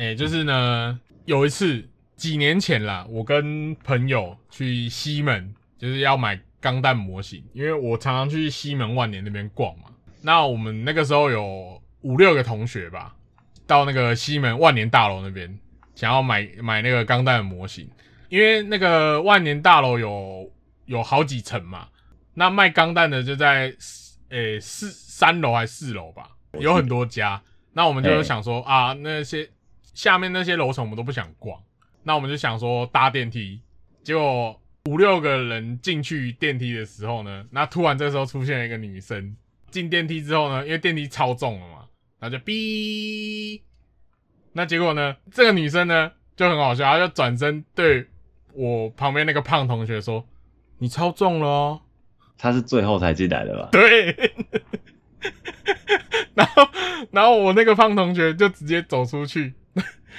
[0.00, 9.90] 哎，就是呢，有一次几年前啦，我跟朋友去西门，就是要买钢弹模型，因为我常常去西门万年那边逛嘛。
[10.22, 13.14] 那我们那个时候有五六个同学吧，
[13.66, 15.54] 到那个西门万年大楼那边，
[15.94, 17.86] 想要买买那个钢弹的模型，
[18.30, 20.50] 因为那个万年大楼有
[20.86, 21.86] 有好几层嘛，
[22.32, 23.70] 那卖钢弹的就在
[24.30, 27.42] 诶四三楼还是四楼吧，有很多家。
[27.74, 29.46] 那我们就想说啊，那些。
[29.94, 31.60] 下面那些楼层我们都不想逛，
[32.02, 33.60] 那我们就想说搭电梯，
[34.02, 39.36] 结果五六个人进去电梯的时候呢，那突然这时候出现了一个女生
[39.70, 41.84] 进电梯之后呢，因为电梯超重了嘛，
[42.18, 43.60] 然后就哔，
[44.52, 48.06] 那结果呢，这个女生呢就很好笑，她就转身对
[48.54, 50.26] 我旁边那个胖同学说
[50.78, 51.80] ：“你超重了哦。”
[52.38, 53.68] 她是最后才进来的吧？
[53.70, 54.16] 对。
[56.34, 56.68] 然后，
[57.10, 59.52] 然后我那个胖同学就直接走出去。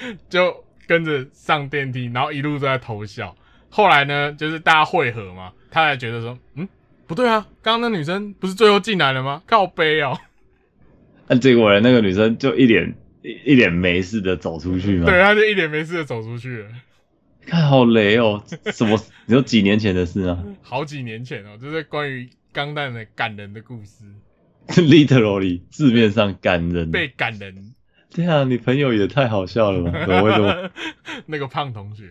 [0.28, 3.36] 就跟着上电梯，然后一路都在偷笑。
[3.68, 6.68] 后来呢，就是大家汇合嘛，他才觉得说，嗯，
[7.06, 9.42] 不对啊，刚刚那女生不是最后进来了吗？
[9.46, 10.18] 靠背哦。
[11.28, 15.06] 那 结果呢，那个女生就一脸一脸没事的走出去嘛。
[15.06, 16.68] 对，她就一脸没事的走出去了。
[17.46, 18.98] 看好雷哦，什么？
[19.26, 20.44] 你说几年前的事啊？
[20.62, 24.04] 好几年前哦，就是关于钢蛋的感人的故事。
[24.68, 27.72] Literally 字面上感人，被感人。
[28.14, 30.04] 对啊，你朋友也太好笑了吧？
[30.06, 30.70] 怎么会这么？
[31.26, 32.10] 那个胖同学。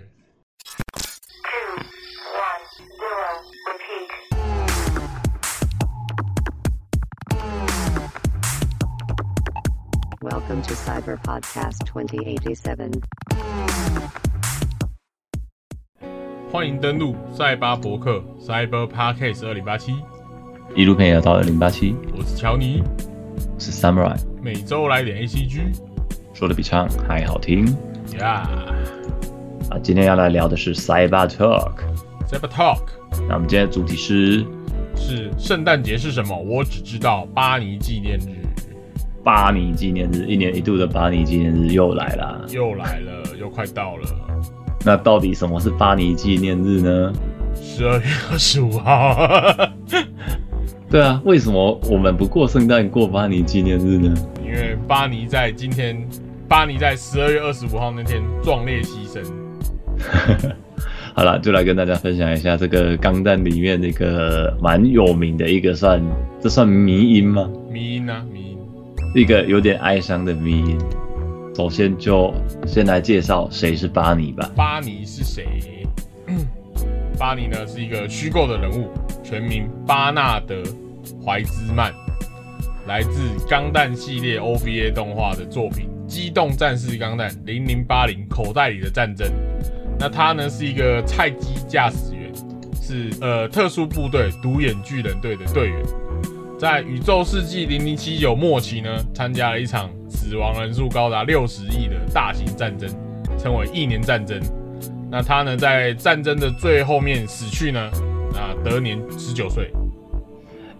[10.21, 13.01] Welcome to Cyber Podcast 2087。
[16.51, 19.93] 欢迎登录赛巴博客 Cyber Podcast 二零八七。
[20.75, 21.95] 一路陪你到二零八七。
[22.17, 22.81] 我是乔尼，
[23.59, 24.17] 是 Samurai。
[24.41, 25.90] 每周来点 ACG。
[26.33, 27.65] 说的比唱还好听
[28.19, 28.47] 呀！
[29.69, 31.73] 啊，今天要来聊的是 Cyber Talk。
[32.27, 32.81] Cyber Talk。
[33.27, 34.45] 那我们今天的主题是
[34.95, 36.35] 是圣诞节是什么？
[36.37, 38.41] 我只知道巴尼纪念日。
[39.23, 44.07] 巴尼纪念日，一年一度的巴尼纪念日又来了，又来了，又快到了。
[44.83, 47.13] 那到底什么是巴尼纪念日呢？
[47.55, 49.15] 十二月二十五号。
[50.89, 54.13] 对啊，为什么我们不过圣诞，过巴尼纪念日呢？
[54.51, 56.05] 因为巴尼在今天。
[56.51, 59.23] 巴尼在十二月二十五号那天壮烈牺牲。
[61.15, 66.03] 好了，就来跟大家分享一下这个钢弹里面那个蛮有名的一个算，
[66.41, 67.49] 这算迷音吗？
[67.71, 68.57] 迷音啊，迷音，
[69.15, 70.77] 一个有点哀伤的迷音。
[71.55, 72.33] 首先就
[72.67, 74.51] 先来介绍谁是巴尼吧。
[74.53, 75.87] 巴尼是谁？
[77.17, 78.89] 巴尼呢是一个虚构的人物，
[79.23, 80.61] 全名巴纳德
[81.25, 81.93] 怀兹曼，
[82.87, 83.19] 来自
[83.49, 85.89] 钢弹系列 OVA 动画的作品。
[86.07, 89.31] 机动战士钢弹零零八零口袋里的战争，
[89.97, 92.29] 那他呢是一个菜鸡驾驶员，
[92.81, 95.81] 是呃特殊部队独眼巨人队的队员，
[96.59, 102.89] 在宇宙世纪零零七九末期呢，参加了一场死亡人数高达六十亿的大型战争，
[103.39, 104.37] 称为一年战争。
[105.09, 107.79] 那他呢在战争的最后面死去呢，
[108.35, 109.71] 啊得年十九岁，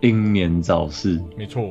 [0.02, 1.64] 英年早逝，没错。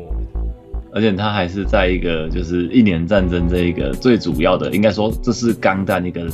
[0.93, 6.29] 而且他还是在一个就是一年战争这一个最主要的，应该说这是钢弹一个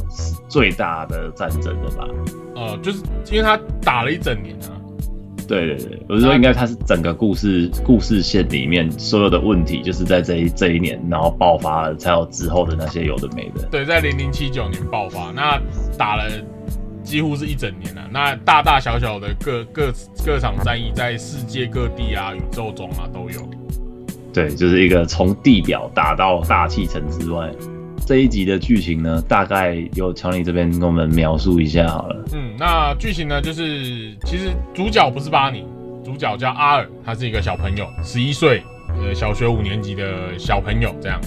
[0.48, 2.08] 最大的战争的吧？
[2.54, 4.72] 呃，就是因为他打了一整年啊。
[5.46, 13.62] 对对对，我是说应该他是整个故事故事线里面所有的问题，就是在这一这一年，然后爆发了，才有之后的那些有的没的。
[13.70, 15.60] 对，在零零七九年爆发，那
[15.96, 16.24] 打了
[17.06, 18.02] 几乎是一整年了。
[18.12, 19.92] 那大大小小的各各
[20.24, 23.48] 各场战役，在世界各地啊、宇宙中啊都有。
[24.34, 27.48] 对，就是一个从地表打到大气层之外。
[28.04, 32.24] 这一集的剧情呢，大概由乔尼这边跟我们描述一下好了。
[32.34, 35.64] 嗯，那剧情呢，就是其实主角不是巴尼，
[36.04, 38.62] 主角叫阿尔，他是一个小朋友，十一岁，
[39.00, 41.20] 呃，小学五年级的小朋友这样。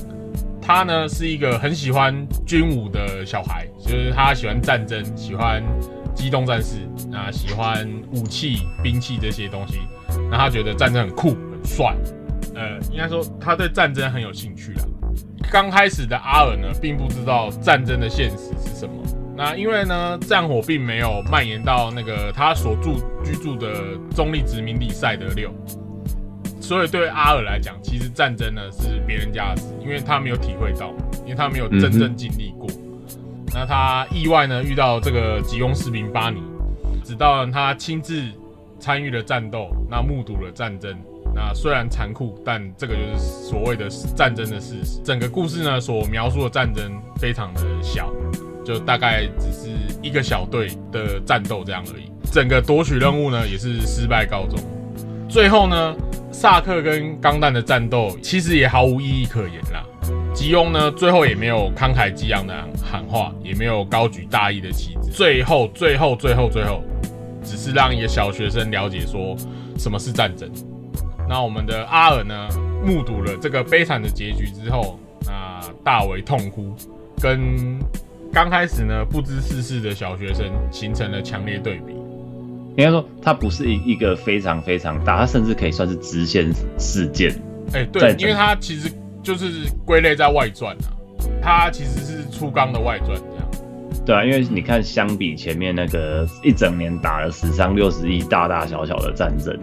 [0.69, 2.15] 他呢是一个很喜欢
[2.45, 5.63] 军武的小孩，就是他喜欢战争，喜欢
[6.13, 9.79] 机动战士，啊，喜欢武器、兵器这些东西。
[10.29, 11.95] 那他觉得战争很酷、很帅。
[12.53, 14.83] 呃，应该说他对战争很有兴趣啦。
[15.51, 18.93] 刚开始的阿尔呢，并不知道战争的现实是什么。
[19.35, 25.51] 那因为呢，战火并没有蔓延到那个他所住居住的中立殖民地赛德六，
[26.69, 30.93] 所以对阿尔来讲，其实战争呢是别人家的事，因为他没有体会到，
[31.23, 32.69] 因为他没有真正经历过。
[33.51, 36.43] 那他意外呢遇到这个吉翁士兵巴尼，
[37.03, 38.23] 直到他亲自
[38.79, 40.95] 参与了战斗，那目睹了战争。
[41.33, 45.01] 那虽然残酷，但这个就是所谓的战争的事实。
[45.03, 48.13] 整个故事呢，所描述的战争非常的小，
[48.63, 49.71] 就大概只是
[50.03, 52.11] 一个小队的战斗这样而已。
[52.31, 54.59] 整个夺取任务呢，也是失败告终。
[55.27, 55.95] 最后呢，
[56.39, 59.83] 萨克跟钢弹的战斗其实也毫无意义可言啦。
[60.33, 65.11] 吉翁呢，最后也没有慷慨激昂的喊话，也没有高举大义的旗帜。
[65.11, 66.81] 最后，最后，最后，最后，
[67.43, 69.35] 只是让一个小学生了解说
[69.77, 70.49] 什么是战争。
[71.27, 72.47] 那我们的阿尔呢，
[72.85, 76.73] 目睹了这个悲惨的结局之后，那大为痛哭，
[77.21, 77.77] 跟
[78.31, 81.98] 刚开始呢不知世事的小学生形成了强烈对比。
[82.79, 87.29] 应该说，它不是一一个非常非常大，它甚至可以算是支线事件。
[87.73, 88.89] 哎，对，因为它其实
[89.21, 90.87] 就是归类在外传啊，
[91.43, 94.05] 它其实是初纲的外传这样。
[94.05, 99.59] 对啊，因为你看，相比前面那个一整年打了史上六十亿大大小小的战争。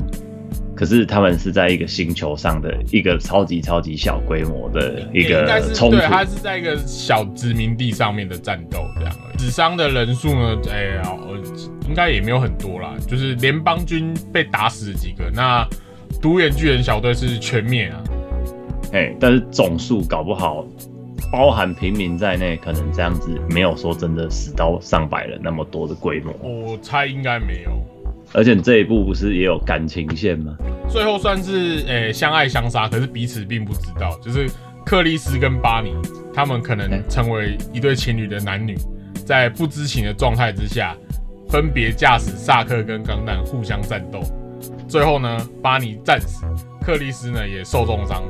[0.76, 9.17] 可是他们是在一个星球上的一个超级超级小规模的一个冲突，对，它是在一个小殖民地上面的战斗这样。
[9.38, 10.56] 死伤的人数呢？
[10.70, 11.17] 哎呀，
[11.88, 15.67] 应该也没有很多啦，就是联邦军被打死几个，那
[16.20, 18.05] 独眼巨人小队是全灭啊。
[18.93, 20.67] 哎，但是总数搞不好，
[21.32, 26.32] 包含平民在内，可能这样子没有说真的死到上百人那么多的规模。
[26.43, 27.70] 我猜应该没有。
[28.32, 30.56] 而且这一部不是也有感情线吗？
[30.88, 34.19] 最后算是诶相爱相杀，可是彼此并不知道。
[34.23, 34.49] 就是
[34.84, 35.94] 克里斯跟巴尼
[36.34, 38.76] 他们可能成为一对情侣的男女，
[39.25, 40.94] 在不知情的状态之下，
[41.49, 44.20] 分别驾驶萨克跟钢弹互相战斗。
[44.87, 46.44] 最后呢，巴尼战死，
[46.82, 48.23] 克里斯呢也受重伤，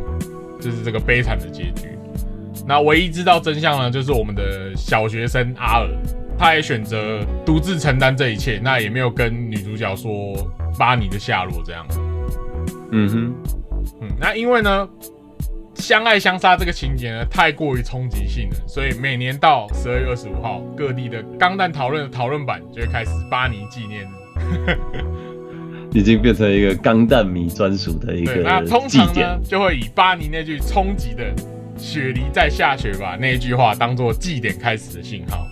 [0.61, 1.91] 就是这个悲惨的结局。
[2.67, 5.89] 那唯一知道真相呢，就是我们的小学生阿尔。
[6.39, 10.37] 他也选择独自承担这一切，那也没有跟女主角说
[10.79, 11.87] 巴尼的下落，这样。
[12.93, 13.35] 嗯哼，
[14.01, 14.89] 嗯，那因为呢，
[15.75, 24.79] 相爱相杀这个情节呢太过于冲击性了，所以每年到十二月二十五号，各地的钢弹讨论的讨论版就会开始巴尼纪念日，
[25.99, 31.25] 已经变成一个钢弹迷专属的一个那通常呢，就会以巴尼那句冲击的
[31.77, 35.45] “雪梨在下雪吧”那一句话当做祭典开始的信号。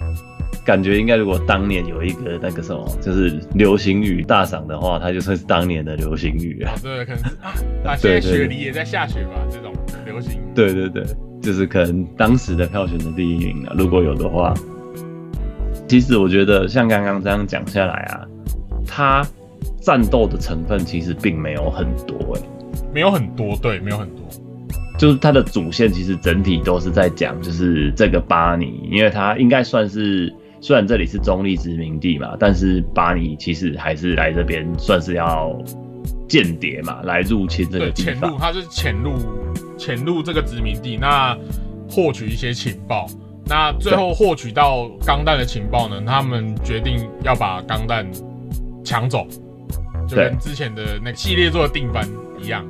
[0.64, 6.72] 感觉应该，如果当年有一个那个什么，就是流行语大赏的话，它就算是当年的流行语啊。
[6.82, 7.52] 对，可能是 啊，
[7.84, 9.46] 那现在雪梨也在下雪吧？
[9.50, 9.74] 这种
[10.06, 10.40] 流行。
[10.54, 11.04] 对对对，
[11.42, 14.54] 就是可能当时的票选的第一名啊，如果有的话。
[15.86, 18.24] 其实我觉得像刚刚这样讲下来啊，
[18.86, 19.22] 它
[19.82, 22.40] 战斗的成分其实并没有很多，哎，
[22.92, 24.24] 没有很多，对，没有很多。
[24.98, 30.32] 就是它的主线其实整体都是在讲，就是这个巴尼，因为它应该算是。
[30.64, 35.54] 虽然这里是中立殖民地嘛，但是巴尼其实还是来这边算是要
[36.26, 38.14] 间谍嘛，来入侵这个地方。
[38.14, 39.12] 潜入，他是潜入
[39.76, 41.36] 潜入这个殖民地，那
[41.90, 43.04] 获取一些情报。
[43.44, 46.02] 那最后获取到钢弹的情报呢？
[46.06, 48.10] 他们决定要把钢弹
[48.82, 49.26] 抢走，
[50.08, 52.08] 就跟之前的那个系列做的定番
[52.40, 52.64] 一样。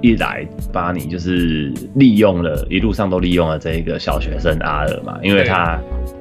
[0.00, 5.76] 一来巴尼就是利用了一路上都利用了这一个小学生阿尔嘛，因为他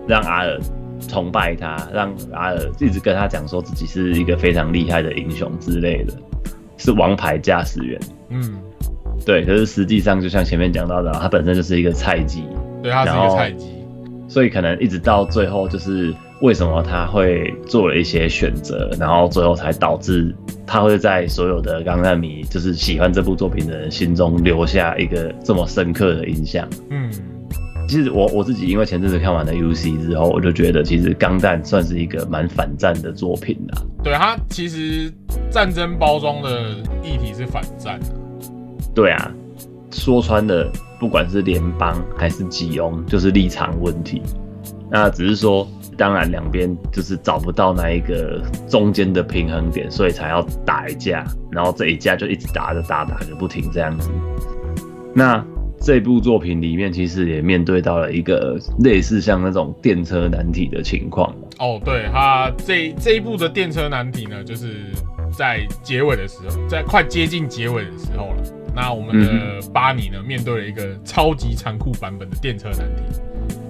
[0.08, 0.60] 让阿尔。
[1.08, 6.14] 崇拜他，让阿尔一直跟他讲说自己是一个非常厉害的英雄之类的，
[6.78, 8.00] 是王牌驾驶员。
[8.30, 8.60] 嗯，
[9.26, 9.46] 对。
[9.46, 12.44] 可是实际上，就像前面讲到的，他本身就是一个菜鸡。
[12.82, 13.66] 对，他是一个菜鸡。
[14.28, 20.36] 所以可能一直到最后，就是为什么他会做了一些选择，然后最后才导致
[20.66, 26.68] 他会在所有的钢弹迷，就是喜欢这部作品的人心中留下一个这么深刻的印象。
[26.90, 27.12] 嗯。
[27.88, 33.82] 其实我我自己因为前阵子看完了 U C 之后，我就觉得其实《钢弹》算是一个蛮反战的作品啦。
[34.04, 35.12] 对它其实
[35.52, 36.72] 战争包装的
[37.04, 38.08] 议题是反战的。
[38.94, 39.32] 对啊，
[39.92, 44.22] 说穿了，不管是联邦还是吉翁，就是立场问题。
[44.90, 54.10] 那只是说，当然两边就是找不到那一个中间的平衡点，所以才要打一架，然后这一架就一直打着打打个不停这样子。
[55.14, 55.46] 那。
[55.86, 61.32] 这部作品里面其实也面对到了一个类似像那种电车难题的情况。
[61.60, 64.78] 哦，对，他这这一部的电车难题呢，就是
[65.32, 68.44] 在结尾的时候，在快接近结尾的时候了。
[68.76, 73.22] 那我们的巴尼呢，面对了一个超级残酷版本的电车难题。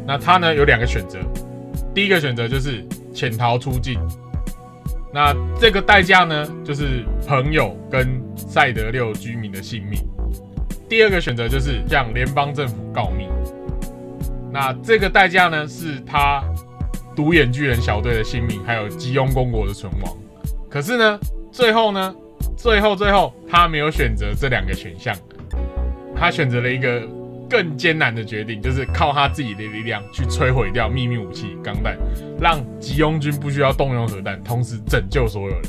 [0.07, 1.19] 那他呢有两个选择，
[1.93, 2.81] 第一个选择就是
[3.13, 4.00] 潜逃出境。
[5.13, 8.07] 那这个代价呢，就是朋友跟
[8.38, 10.00] 赛德六居民的性命。
[10.88, 13.27] 第二个选择就是向联邦政府告密，
[14.51, 16.44] 那这个代价呢是他
[17.15, 20.18] 独眼巨人小队的性命，还有吉翁公国的存亡。
[20.70, 21.20] 可是呢，
[21.51, 22.15] 最后呢，
[22.56, 25.15] 最后最后他没有选择这两个选项，
[26.15, 27.01] 他选择了一个
[27.50, 31.98] 更艰难的决定，就是靠他自己的力量去摧毁掉秘密武器钢弹，
[32.39, 35.62] 让吉翁军不需要动用核弹，同时拯救所有人。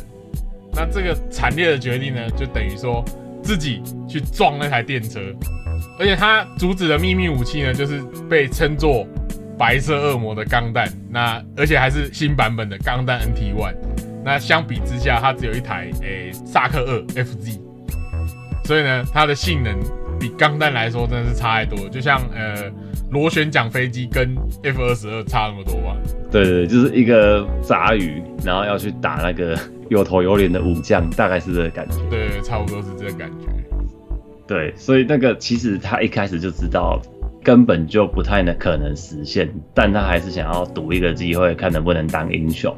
[0.73, 3.03] 那这个惨烈的决定呢，就等于说
[3.47, 5.21] 自己去撞那台电车，
[5.99, 9.07] 而且他阻止的秘密武器呢，就是被称作
[9.57, 13.77] 白色恶魔的钢弹，那而且还是新版本的钢弹 NT One。
[14.25, 17.61] 那相比之下，它只有一台诶萨克二 FZ，
[18.65, 19.73] 所以呢，它的性能
[20.19, 22.65] 比钢弹来说真的是差太多，就像呃
[23.13, 24.35] 螺旋桨飞机跟
[24.65, 25.97] F 二十二差那么多吧。
[26.29, 29.57] 对对，就是一个杂鱼，然后要去打那个
[29.89, 31.97] 有头有脸的武将，大概是这个感觉。
[32.11, 33.47] 对，差不多是这个感觉。
[34.47, 37.01] 对，所以那个其实他一开始就知道
[37.43, 42.73] 根本就不太能可能实现，但他还是想要赌一个机会，看能不能当英雄。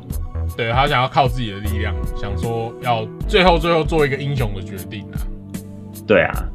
[0.56, 5.20] 对他想要靠自己的力量，想说要最后最后做一个英雄的决定啊。
[6.06, 6.48] 对啊，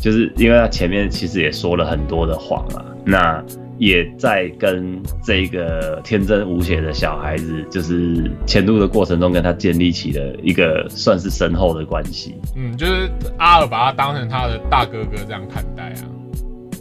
[0.00, 3.44] 就是因为他前面其实也说了很多的谎啊，那
[3.78, 12.34] 也在跟这个天真无邪的小孩子，就是前路的过程中跟他建立起了一个算是深厚的关系。
[12.54, 16.08] 嗯，就是阿尔把他当成他的大哥哥这样看待啊。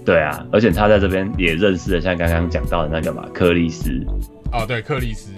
[0.06, 3.90] 对啊，而且他在这边也认识了像刚刚讲到的那个嘛，克里斯。
[4.52, 5.32] 哦，对，克里斯。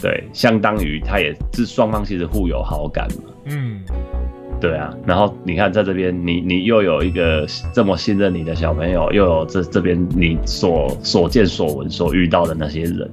[0.00, 3.32] 对，相当于他也是双方其实互有好感嘛。
[3.46, 3.80] 嗯，
[4.60, 4.92] 对啊。
[5.06, 13.10] 然后你看在这边，你你又有一个这么信任你的小朋友，又有这这边你所所见所闻所遇到的那些人，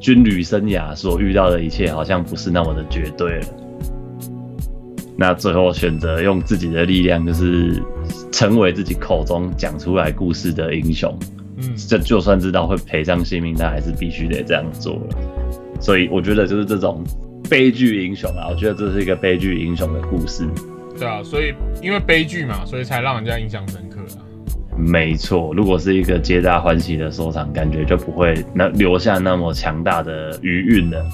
[0.00, 3.46] 军旅生涯所遇到的一切，好像不是那么的绝对了。
[5.20, 7.82] 那最后选择用自己的力量，就是
[8.30, 11.12] 成为自己口中讲出来故事的英雄。
[11.56, 15.00] 嗯，这就算知道会赔上性命，他还是必须得这样做了。
[15.80, 17.02] 所以我觉得就是这种
[17.50, 20.46] 悲剧英雄啊，我觉得这是一个悲剧英雄的故事。
[20.98, 24.22] 对啊，所以因为悲剧嘛，所以才让人家印象深刻啊。
[24.76, 31.04] 没错，如果是一个皆大欢喜的收场，感觉就不会那留下那么强大的余韵了。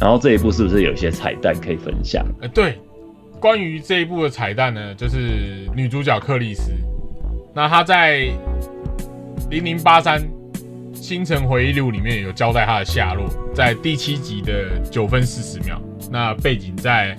[0.00, 2.24] 然后这一部是不是有一些彩蛋可以分享？
[2.40, 2.78] 呃，对，
[3.40, 6.70] 关于这一部的彩蛋呢，就是女主角克里斯，
[7.54, 8.28] 那她在
[9.50, 10.22] 零零八三。
[10.94, 13.24] 星辰回忆录里面有交代她的下落，
[13.54, 17.16] 在第七集的九分四十秒，那背景在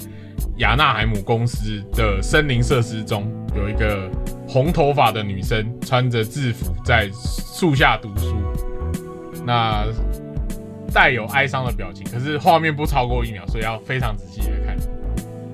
[0.57, 4.09] 亚纳海姆公司的森林设施中，有一个
[4.47, 8.35] 红头发的女生穿着制服在树下读书，
[9.45, 9.85] 那
[10.93, 14.75] 带有哀伤的表情，可是画面不超过一秒，所以要非常仔细的看。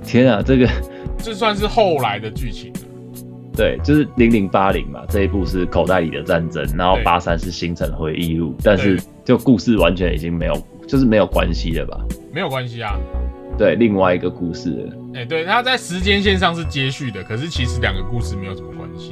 [0.04, 0.70] 天啊，这个
[1.18, 2.72] 这算是后来的剧情。
[3.58, 10.54] 对，就是零零八零嘛，这一部是口袋里的战争，然后八三是星辰回忆录，但是就故事完全已经没有，
[10.88, 11.98] 就是没有关系了吧？
[12.34, 13.00] 没有关系啊。
[13.58, 14.90] 对，另外一个故事。
[15.14, 19.12] 哎，对，它在时间线上是接续的，可是其实两个故事没有什么关系。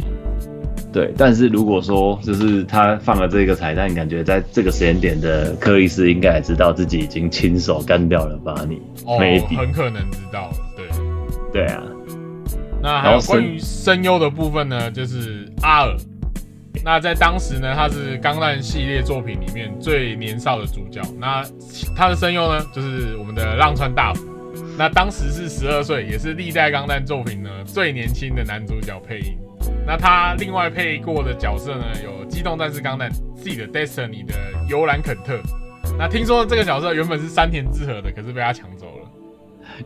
[0.92, 9.18] 对，但是如果说就是他放了这个彩蛋，感觉在这个时间点的克里斯应该也知道自己已经亲手干掉了巴尼，哦，
[9.58, 10.56] 很可能知道了。
[10.76, 10.86] 对，
[11.52, 11.82] 对啊。
[12.82, 15.96] 那还有关于声优的部分呢，就是阿尔。
[16.84, 21.02] 那在当时呢，他是钢弹系列作品里面最年少的主角。
[21.18, 21.42] 那
[21.96, 24.33] 他的声优呢，就是我们的浪川大辅。
[24.78, 29.38] 那当时是十二岁，也是历代钢弹作品呢最年轻的男主角配音。
[29.86, 34.34] 那他另外配过的角色呢，有《机动战士钢弹 Z 的 Destiny》的
[34.70, 35.40] 尤兰肯特。
[35.98, 39.10] 那听说这个角色原本是山田智和的，可是被他抢走了。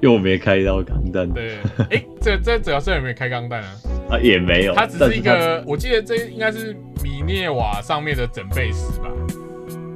[0.01, 1.58] 又没开到钢弹，对，
[1.91, 3.70] 哎，这这角色有没有开钢弹啊？
[4.10, 9.10] 啊，也没有，他只是一个，我记得这应该是米涅瓦上面的整备师吧。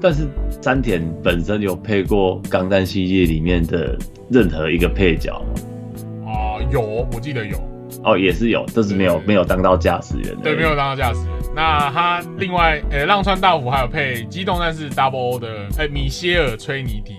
[0.02, 0.28] 但是
[0.62, 3.98] 山田本身有配过钢弹系列里面的
[4.30, 6.32] 任何一个配角吗？
[6.32, 6.82] 啊，有，
[7.14, 7.58] 我记得有。
[8.04, 10.36] 哦，也是有，但是没有没有当到驾驶员。
[10.42, 11.38] 对，没有当到驾驶员。
[11.56, 17.18] 那他另外，呃，浪川大辅还有配机动战士 Double O 的，哎，米歇尔崔尼迪。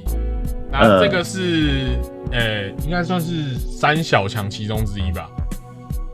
[0.70, 1.98] 那这个是。
[2.34, 5.28] 呃，应该算是三小强其中之一吧。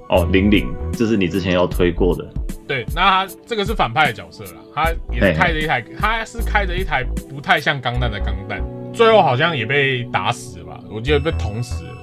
[0.09, 2.29] 哦，零零，这是你之前要推过的。
[2.69, 10.81] 对，那他这个是反派的角色了，他也是开着一台，他是开着一台不太像钢弹的钢弹，最后好像也被打死了吧？
[10.91, 11.95] 我记得被捅死了。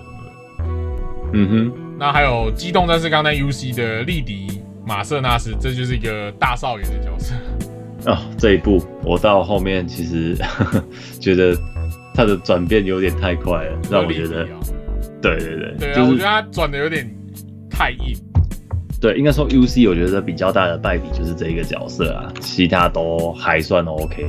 [1.34, 1.72] 嗯哼。
[1.98, 7.34] 那还有机动战士钢弹 UC 的利迪马瑟纳斯，这就是一个大少爷的角色。
[8.06, 10.36] 哦，这一部我到后面其实
[11.22, 11.56] 觉得。
[12.18, 14.48] 他的转变有点太快了，让我觉得，
[15.22, 17.06] 对对对，对啊，我觉得他转的有点
[17.70, 18.16] 太硬。
[19.02, 24.26] 对，应该说 U C，我觉得比较大的败笔就是这一个角色啊，其他都还算 O K。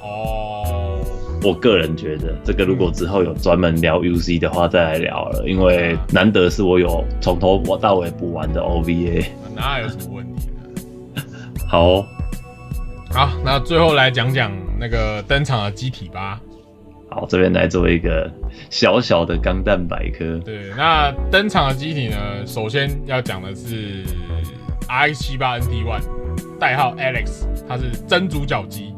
[0.00, 0.98] 哦，
[1.42, 9.26] 我个人觉得，这个如果之后有专门聊 UC 的话，再来聊了，因为难得是我有从头到尾补完的 OVA。
[9.54, 10.48] 那有什么问题
[11.14, 11.22] 呢？
[11.68, 12.00] 好，
[13.10, 16.40] 好，那最后来讲讲那个登场的机体吧。
[17.16, 18.30] 好，这边来做一个
[18.68, 20.38] 小小的钢弹百科。
[20.44, 24.04] 对，那登场的机体呢，首先要讲的是
[24.86, 26.02] RX 七八 NT One，
[26.60, 28.92] 代号 Alex，它是真主角机。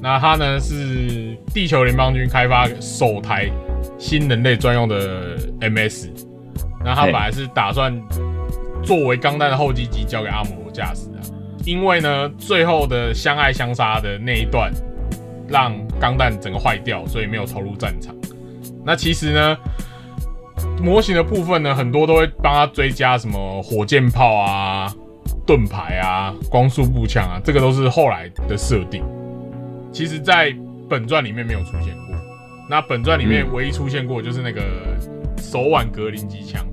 [0.00, 3.50] 那它呢是地球联邦军开发首台
[3.98, 6.08] 新人类专用的 MS。
[6.82, 7.94] 那它本来是打算
[8.82, 11.20] 作为钢弹的后继机交给阿姆罗驾驶啊，
[11.66, 14.72] 因为呢最后的相爱相杀的那一段。
[15.50, 18.14] 让钢弹整个坏掉，所以没有投入战场。
[18.84, 19.58] 那其实呢，
[20.82, 24.90] 模型的部分呢，很多都会帮他追加什么火箭炮啊、
[25.46, 29.02] 盾牌啊、光速步枪啊，这个都是后来的设定。
[29.92, 30.54] 其实，在
[30.88, 32.16] 本传里面没有出现过。
[32.68, 34.62] 那本传里面唯一出现过就是那个
[35.36, 36.64] 手腕格林机枪。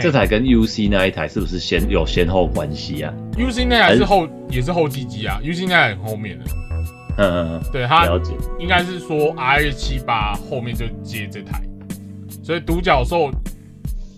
[0.00, 6.44] 这台跟 UC 那一台是不是先有先后关系啊？UC 那台是后也是后机机啊，UC 那台很后面的。
[7.22, 8.06] 嗯，对，它
[8.58, 11.62] 应该是说 R 七八后面就接这台，
[12.42, 13.30] 所以独角兽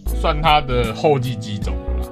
[0.06, 2.08] 算它的后继机种了。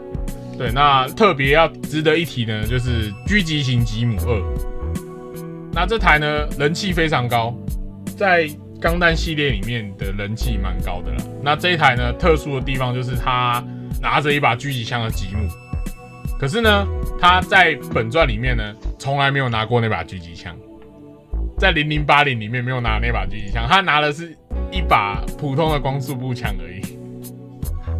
[0.58, 4.42] 对，那特别要值得一提呢，就是狙击型吉姆二。
[5.72, 7.54] 那这台呢，人气非常高，
[8.18, 11.18] 在钢弹系列里面的人气蛮高的啦。
[11.40, 13.64] 那这一台呢，特殊的地方就是它
[14.02, 15.48] 拿着一把狙击枪的吉姆，
[16.36, 16.84] 可是呢，
[17.20, 20.52] 他在本传里面呢，从来没有拿过那把狙击枪。
[21.60, 24.34] 在零零八零里面没有拿那把狙击枪，他拿的是
[24.72, 26.80] 一把普通的光速步枪而已。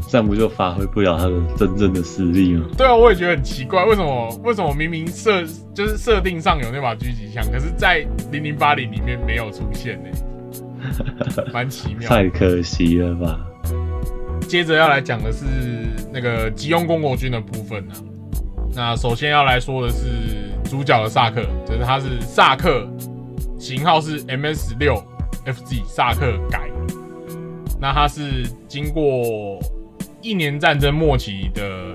[0.09, 2.64] 这样不就发挥不了他的真正的实力吗？
[2.75, 7.99] 对啊，我也觉得很奇怪，为什么为什么明明设就是设定上有那把狙击枪，可是在
[8.33, 11.45] 零零八零里面没有出现呢？
[11.52, 12.09] 蛮奇妙。
[12.09, 13.38] 太可惜了吧。
[14.49, 15.45] 接着要来讲的是
[16.11, 17.95] 那个吉翁公国军的部分呢。
[18.75, 20.07] 那首先要来说的是
[20.64, 22.88] 主角的萨克，就是他是萨克。
[23.61, 24.95] 型号是 MS 六
[25.45, 26.70] FZ 萨克改，
[27.79, 29.61] 那它是经过
[30.23, 31.92] 一年战争末期的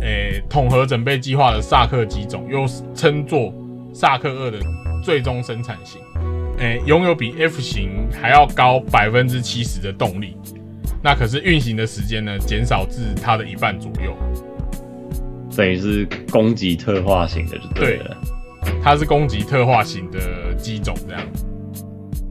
[0.00, 3.52] 诶统合整备计划的萨克机种，又称作
[3.92, 4.60] 萨克二的
[5.02, 6.00] 最终生产型，
[6.58, 10.36] 诶拥有比 F 型还要高百分之七十的动力，
[11.02, 14.16] 那可是运行的时间呢减少至它的一半左右，
[15.56, 18.16] 等于是攻击特化型的就对了。
[18.82, 21.22] 它是攻击特化型的机种，这样。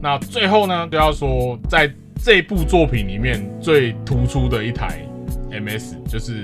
[0.00, 5.04] 那最后呢，就要说，在这部作品里面最突出的一台
[5.50, 6.42] MS 就是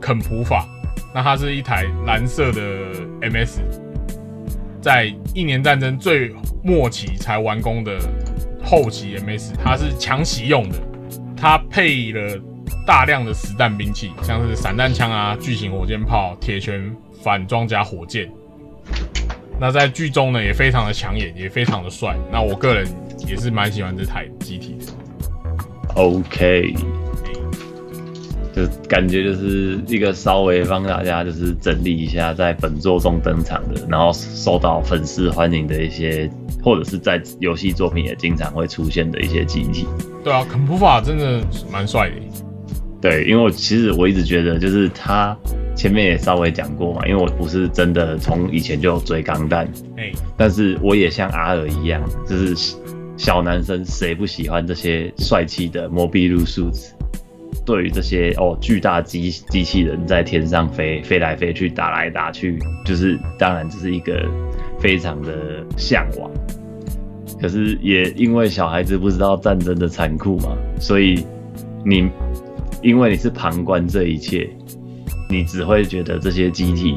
[0.00, 0.68] 肯普法。
[1.14, 2.60] 那它是一台蓝色的
[3.20, 3.60] MS，
[4.80, 7.96] 在一年战争最末期才完工的
[8.64, 10.76] 后期 MS，它是强袭用的。
[11.36, 12.40] 它配了
[12.86, 18.28] 大量的实弹兵器，像是散弹枪啊、巨型火箭炮、铁拳反装甲火箭。
[19.60, 22.16] 那在剧中呢，也非常的抢眼，也非常的帅。
[22.30, 22.86] 那我个人
[23.26, 24.92] 也是蛮喜欢这台机体的。
[25.94, 26.74] OK，
[28.54, 36.28] 就感觉就是一个稍微帮大家就是整理一下，在本作中登场的，然后受到粉丝欢迎的一些，
[36.62, 39.86] 或者是在游戏作品也经常会出现的一些机体。
[40.24, 41.40] 对啊，肯普法真的
[41.70, 42.16] 蛮帅的。
[43.00, 45.36] 对，因为我其实我一直觉得，就是他
[45.74, 52.76] 前面也稍微讲过嘛，因为我不是真的从以前就追钢弹，哎，但是我也像阿尔一样，就是
[53.16, 56.94] 小男生谁不喜欢这些帅气的摩比路数字？
[57.66, 64.26] 对于这些哦巨大机机器人在天上飞飞来飞去打来打去，就是当然这是一个
[64.78, 66.30] 非常的向往。
[67.40, 71.24] 可是也因为小孩子不知道战争的残酷嘛，所以
[71.84, 72.08] 你。
[72.82, 74.46] 因为你是旁观这一切，
[75.34, 76.96] 你只会觉得这些机体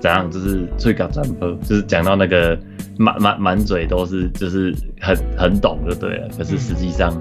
[0.00, 2.58] 怎样，就是最高战破，就是讲到那个
[2.98, 6.28] 满满满嘴都是，就是很很懂就对了。
[6.36, 7.16] 可是实际上，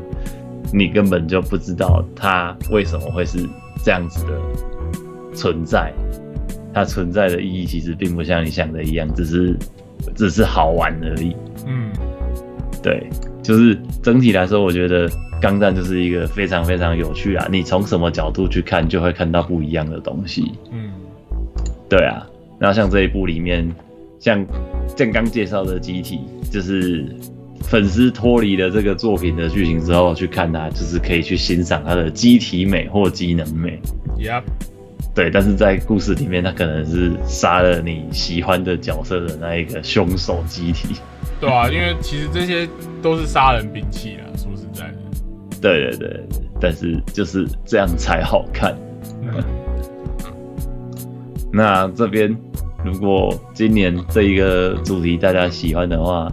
[0.73, 3.47] 你根本就不知道它为什么会是
[3.85, 4.31] 这样子的
[5.35, 5.93] 存在，
[6.73, 9.55] 它存在的意义其实并不像你想的一样，只是
[10.15, 11.35] 只是好玩而已。
[11.67, 11.91] 嗯，
[12.81, 13.07] 对，
[13.43, 15.07] 就是整体来说，我觉得。
[15.41, 17.47] 钢弹就是一个非常非常有趣啊！
[17.51, 20.51] 你从什么角度去看，就会看到不一样的东西。
[20.71, 20.91] 嗯，
[21.89, 22.25] 对啊。
[22.59, 23.67] 然后像这一部里面，
[24.19, 24.45] 像
[24.95, 26.19] 正刚介绍的机体，
[26.51, 27.05] 就是
[27.63, 33.81] 粉丝脱离了这个作品的剧情之后去看它，就是可以去欣赏它的机体美或机能美。
[34.19, 34.43] Yep。
[35.13, 40.95] 对，但是在故事里面，他可能是杀了你喜欢的角色的那一个凶手机体。
[41.39, 42.65] 对啊，因为其实这些
[43.01, 44.60] 都是杀人兵器啦，说实在的。
[45.61, 46.19] 对对对，
[46.59, 48.75] 但是就是这样才好看。
[49.21, 49.43] 嗯，
[51.53, 52.35] 那这边
[52.83, 56.31] 如果今年这一个主题大家喜欢的话，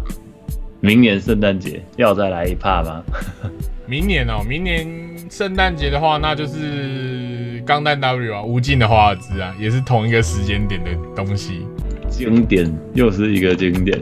[0.80, 3.04] 明年圣诞节要再来一趴吗？
[3.86, 4.86] 明年哦、明年
[5.30, 11.66] 圣诞节的话，那就是钢弹 W 啊，无尽的华尔兹啊，也是同一个时间点的东西。
[12.08, 13.98] 经典又是一个经典。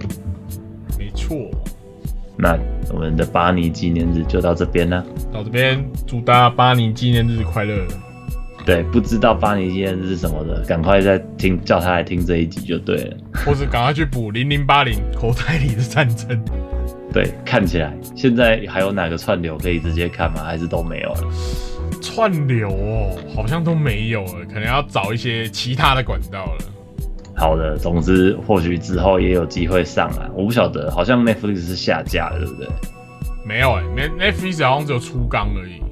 [0.99, 1.37] 没错，
[2.37, 2.59] 那
[2.93, 5.05] 我们的巴尼纪念日就到这边啦。
[5.33, 7.87] 到这边祝大家巴尼纪念日快乐。
[8.65, 13.17] 对，不知道巴尼纪念日是什么的，赶快再听叫他来听这一集就对了。
[13.45, 16.45] 或是赶快去补零零八零口袋里的战争。
[17.13, 20.43] 对，看起来现在还有哪个串流可以直接看吗？
[20.43, 21.21] 还是都没有了？
[22.03, 26.65] 串流哦，好像都没有了，可能要找一些其他的管道了。
[27.37, 32.67] 好的，总之或许之后也有机会上啊，我不晓得，好像 Netflix 是下架了，对不对？
[33.45, 35.83] 没有哎、欸、，Netflix 好像只有出缸而已。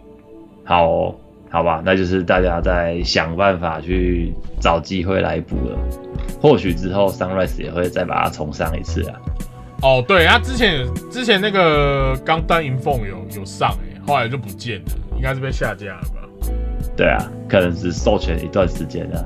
[0.64, 1.14] 好哦、
[1.50, 5.78] 好吧，那就是大家在想办法去找机会来补了。
[6.40, 9.20] 或许之后 Sunrise 也会再把它重上一次啊。
[9.82, 16.50] 哦，对，他之前之前那个钢弹银凤有有上哎、后来就不见了，应该是被下架了吧？
[16.96, 19.22] 对啊，可能是授权一段时间啊。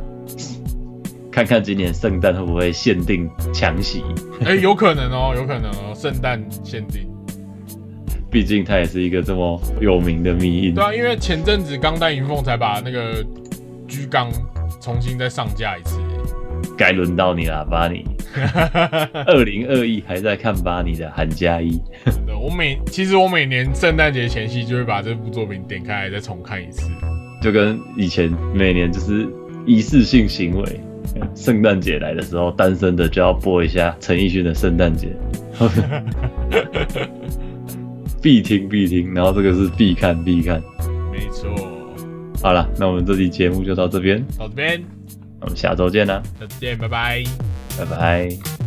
[1.39, 4.03] 看看今年圣诞会不会限定强袭，
[4.45, 7.09] 哎、有可能哦，有可能哦，圣诞限定。
[8.29, 10.83] 毕竟它也是一个这么有名的迷音对。
[10.83, 13.25] 啊，因为前阵子钢弹银凤才把那个
[13.87, 14.29] 居钢
[14.81, 16.01] 重新再上架一次、
[16.77, 18.05] 该轮到你了，巴尼。
[19.25, 26.91] 二零二一还在看巴尼的韩加一，真的，我每其实我每年圣诞节前夕就会把这部作品点开来再重看一次。
[27.41, 29.25] 就跟以前每年就是
[29.65, 30.81] 一次性行为。
[31.35, 35.09] 圣诞节来的时候，单身的就要播一下陈奕迅的《圣诞节》，
[38.23, 40.63] 必听必听，然后这个是必看必看。
[41.13, 41.49] 没错，
[42.43, 44.83] 好了，那我们这期节目就到这边，到这边，
[45.41, 47.23] 我们下周见啦，下次见，拜拜。
[47.79, 48.58] 拜拜。